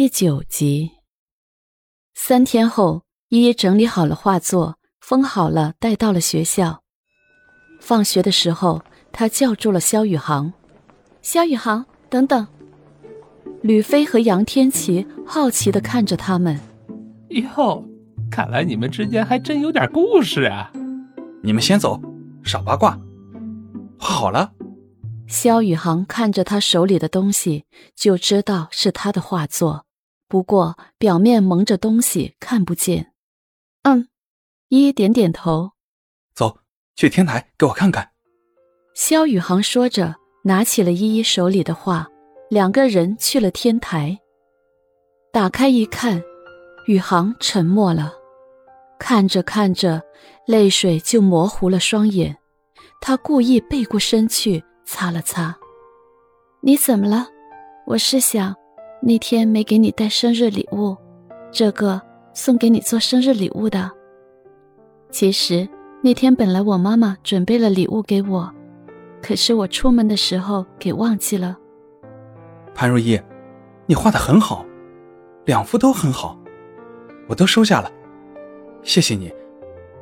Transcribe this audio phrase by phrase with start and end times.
[0.00, 0.92] 第九集。
[2.14, 6.82] 三天后，依依整理好了画作，封好了，带到了学校。
[7.82, 8.82] 放学的时候，
[9.12, 10.54] 他叫住了肖宇航
[11.20, 12.48] ：“肖宇航，等等。”
[13.60, 16.58] 吕飞和杨天琪好奇的看着他们。
[17.28, 17.84] 哟，
[18.30, 20.72] 看来你们之间还真有点故事啊！
[21.42, 22.00] 你们先走，
[22.42, 22.98] 少八卦。
[23.98, 24.50] 画好了。
[25.26, 29.84] 肖宇航看着他手里的东西，就知道是他的画作，
[30.30, 33.12] 不过表面蒙着东西，看不见。
[33.82, 34.06] 嗯，
[34.68, 35.72] 依依点点头。
[36.36, 36.58] 走
[36.94, 38.12] 去天台给我看看。
[38.94, 42.06] 萧宇航说着，拿起了依依手里的画。
[42.48, 44.16] 两个人去了天台，
[45.32, 46.22] 打开一看，
[46.86, 48.12] 宇航沉默了，
[49.00, 50.00] 看着看着，
[50.46, 52.36] 泪水就模糊了双眼。
[53.00, 55.56] 他故意背过身去擦了擦。
[56.60, 57.26] 你怎么了？
[57.86, 58.54] 我是想，
[59.02, 60.96] 那天没给你带生日礼物，
[61.50, 62.00] 这个
[62.34, 63.90] 送给你做生日礼物的。
[65.10, 65.68] 其实
[66.02, 68.52] 那天本来我妈妈准备了礼物给我，
[69.22, 71.56] 可是我出门的时候给忘记了。
[72.74, 73.20] 潘如意，
[73.86, 74.64] 你画的很好，
[75.46, 76.38] 两幅都很好，
[77.26, 77.90] 我都收下了，
[78.82, 79.32] 谢谢你，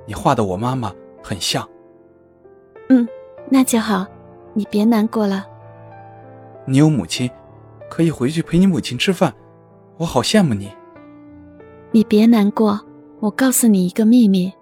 [0.06, 1.66] 你画的我妈妈很像。
[2.88, 3.06] 嗯，
[3.48, 4.06] 那就好，
[4.54, 5.46] 你别难过了。
[6.66, 7.30] 你有母亲，
[7.88, 9.34] 可以回去陪你母亲吃饭，
[9.96, 10.70] 我好羡慕你。
[11.90, 12.80] 你别难过，
[13.20, 14.52] 我告诉你一个秘密，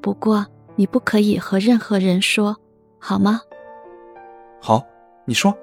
[0.00, 2.56] 不过你不可以和任何人说，
[2.98, 3.40] 好吗？
[4.60, 4.84] 好，
[5.24, 5.54] 你说。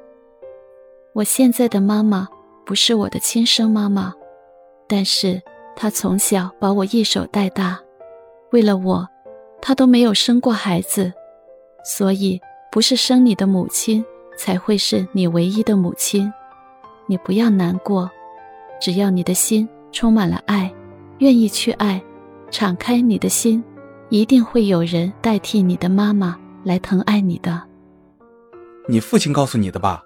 [1.14, 2.28] 我现在的妈妈
[2.66, 4.14] 不是我的亲生妈妈，
[4.88, 5.42] 但是
[5.76, 7.80] 她从小把我一手带大，
[8.52, 9.08] 为了我，
[9.62, 11.14] 她都没有生过孩子，
[11.86, 14.04] 所以不是生你的母亲
[14.38, 16.32] 才会是你唯一的母亲。
[17.06, 18.10] 你不要难过，
[18.82, 20.74] 只要你的心充满了爱，
[21.20, 22.02] 愿意去爱，
[22.50, 23.64] 敞开你的心，
[24.10, 27.62] 一定会有人代替你的妈妈来疼爱你的。
[28.88, 30.04] 你父亲告诉你的吧？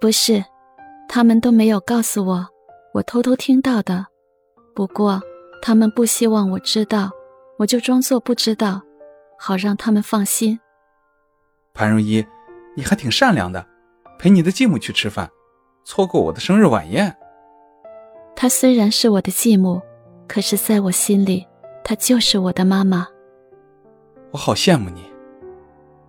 [0.00, 0.44] 不是，
[1.08, 2.46] 他们都没有告诉我，
[2.94, 4.06] 我偷偷听到的。
[4.74, 5.20] 不过
[5.60, 7.10] 他们不希望我知道，
[7.58, 8.82] 我就装作不知道，
[9.38, 10.58] 好让他们放心。
[11.74, 12.24] 潘如一，
[12.76, 13.64] 你还挺善良的，
[14.18, 15.30] 陪你的继母去吃饭，
[15.84, 17.16] 错过我的生日晚宴。
[18.34, 19.80] 她虽然是我的继母，
[20.26, 21.46] 可是在我心里，
[21.84, 23.06] 她就是我的妈妈。
[24.30, 25.04] 我好羡慕你，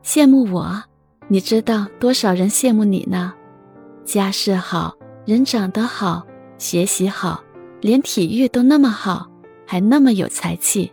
[0.03, 0.83] 羡慕我？
[1.27, 3.33] 你知道多少人羡慕你呢？
[4.05, 4.95] 家世好，
[5.25, 6.25] 人长得好，
[6.57, 7.43] 学习好，
[7.81, 9.29] 连体育都那么好，
[9.65, 10.91] 还那么有才气。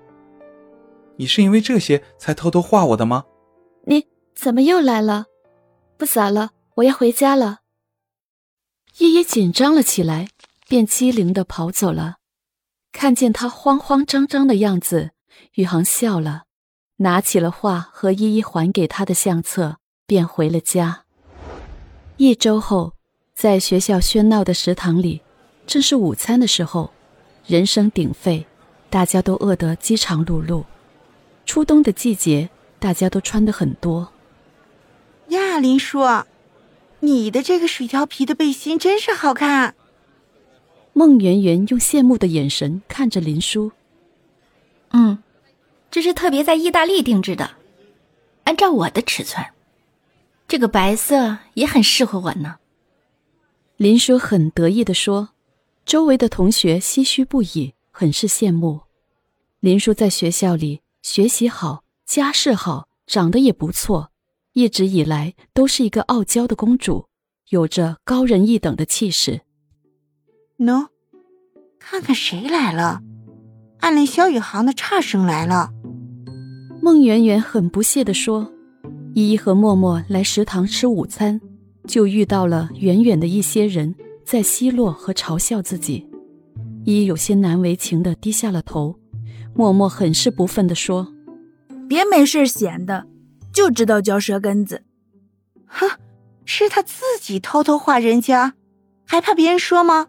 [1.17, 3.25] 你是因为这些才偷偷画我的吗？
[3.85, 5.27] 你怎么又来了？
[5.97, 7.60] 不早了，我要回家了。
[8.99, 10.29] 依依紧张了起来，
[10.69, 12.17] 便机灵的跑走了。
[12.93, 15.11] 看见他慌慌张张的样子，
[15.55, 16.45] 宇航笑了，
[16.97, 21.05] 拿起了画和依依还给他的相册，便回了家。
[22.17, 22.95] 一周后。
[23.33, 25.23] 在学校喧闹的食堂里，
[25.67, 26.93] 正是午餐的时候，
[27.47, 28.47] 人声鼎沸，
[28.91, 30.63] 大家都饿得饥肠辘辘。
[31.47, 34.13] 初冬的季节，大家都穿得很多。
[35.29, 36.01] 呀，林叔，
[37.01, 39.75] 你的这个水貂皮的背心真是好看。
[40.93, 43.73] 孟圆圆用羡慕的眼神看着林叔。
[44.91, 45.23] 嗯，
[45.91, 47.53] 这是特别在意大利定制的，
[48.45, 49.47] 按照我的尺寸，
[50.49, 52.57] 这个白色也很适合我呢。
[53.77, 55.31] 林叔很得意的说
[55.87, 58.81] ：“周围的同学唏嘘不已，很是羡慕。
[59.61, 64.11] 林叔在学校里学习好，家世好，长得也不错，
[64.53, 67.07] 一直以来都是一个傲娇的公主，
[67.51, 69.41] 有着高人一等的气势。”
[70.59, 70.89] 喏，
[71.79, 73.01] 看看谁来了？
[73.81, 75.71] 暗恋萧宇航的差生来了。
[76.83, 78.53] 孟媛媛很不屑地说
[79.15, 81.41] ：“依依和默默来食堂吃午餐。”
[81.89, 86.07] 就遇到了远远的一些人在奚落和嘲笑自己，
[86.85, 88.95] 依有些难为情的低下了头，
[89.55, 91.13] 默默很是不忿的说
[91.89, 93.07] ：“别没事闲的，
[93.53, 94.83] 就知道嚼舌根子。
[95.67, 95.89] 哼，
[96.45, 98.55] 是他自己偷偷画人家，
[99.07, 100.07] 还怕别人说吗？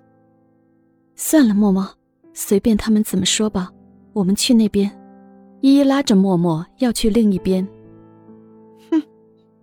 [1.15, 1.87] 算了，默默，
[2.33, 3.69] 随便他们怎么说吧，
[4.13, 4.91] 我们去那边。”
[5.61, 7.67] 依依拉着默默要去另一边。
[8.89, 9.03] 哼，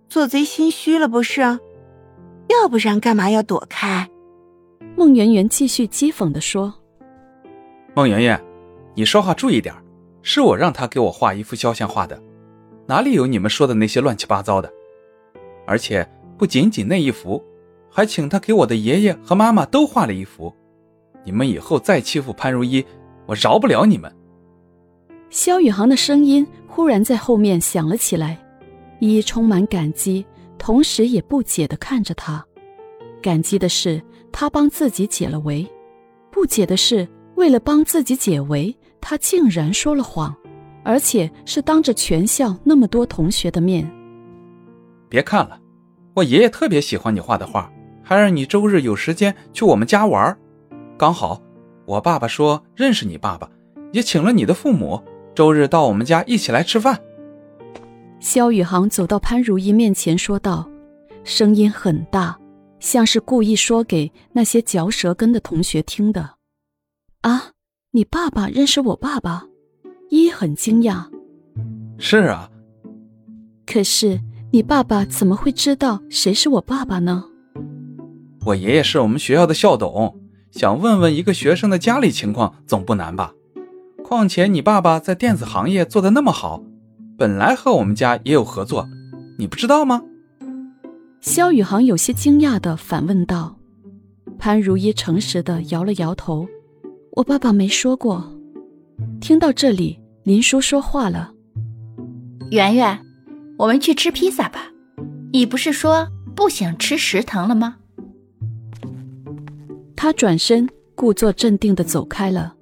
[0.07, 1.41] 做贼心虚了不是？
[1.41, 4.09] 要不然干嘛要躲开？
[4.95, 6.73] 孟媛媛继续讥讽的说
[7.93, 8.41] ：“孟媛媛，
[8.95, 9.75] 你说话注意点
[10.21, 12.17] 是我让他给我画一幅肖像画的，
[12.89, 14.73] 哪里有你们说的那些乱七八糟的？
[15.67, 16.03] 而且
[16.39, 17.39] 不仅仅那一幅，
[17.87, 20.51] 还请他给我的爷爷和妈妈都画了一幅。
[21.23, 22.83] 你们以后再欺负潘如意，
[23.27, 24.11] 我饶不了你们。
[25.29, 28.43] 萧宇航的声音忽然在后面响了起来，
[28.99, 30.25] 依依充满感激，
[30.57, 32.43] 同时也不解的看着他。
[33.21, 34.01] 感激的是
[34.31, 35.63] 他帮自己解了围，
[36.31, 40.35] 不解的是为了帮自己解围，他竟然说了谎，
[40.89, 43.87] 而且是当着全校那么多同学的面。
[45.07, 45.61] 别看了，
[46.15, 47.71] 我爷爷特别喜欢你画的画，
[48.01, 50.35] 还让你周日有时间去我们家玩。
[50.97, 51.39] 刚好，
[51.85, 53.47] 我爸爸说认识你爸爸，
[53.91, 54.99] 也请了你的父母。
[55.35, 56.99] 周日到我们家一起来吃饭。
[58.19, 60.67] 肖宇航走到潘如意面前说道，
[61.23, 62.35] 声音很大，
[62.79, 66.31] 像是故意说给那些嚼舌根的同学听的。
[67.21, 67.51] 啊，
[67.91, 69.45] 你爸爸认识我爸爸？
[70.09, 71.05] 依很惊讶。
[71.97, 72.49] 是啊。
[73.65, 74.19] 可是
[74.51, 77.25] 你爸爸怎么会知道谁是我爸爸呢？
[78.45, 80.19] 我爷爷是我们学校的校董，
[80.51, 83.33] 想问问一个学生的家里情况，总不难吧？
[84.03, 86.63] 况且你爸爸在电子行业做的那么好，
[87.17, 88.87] 本来和我们家也有合作，
[89.37, 90.01] 你不知道吗？
[91.21, 93.57] 肖宇航有些惊讶的反问道。
[94.39, 96.47] 潘如意诚实的摇了摇头
[97.17, 98.33] ：“我爸爸没说过。”
[99.21, 101.31] 听到这里，林叔说话了
[102.51, 102.99] ：“圆圆，
[103.57, 104.71] 我们去吃披萨吧，
[105.31, 107.77] 你不是说不想吃食堂了吗？”
[109.95, 112.55] 他转身，故作镇定的走开了。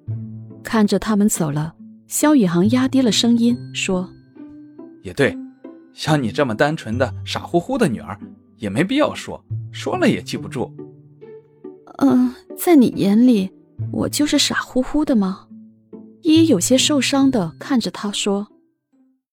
[0.64, 1.74] 看着他们走了，
[2.08, 4.10] 肖宇航压低了声音说
[5.04, 5.38] ：“也对，
[5.94, 8.20] 像你这么单纯的、傻乎乎的女儿，
[8.58, 10.76] 也没必要说，说了也记不住。
[12.00, 13.50] ”“嗯，在你眼里，
[13.92, 15.47] 我就是傻乎乎的吗？”
[16.28, 18.57] 依依有些受伤的看着他说。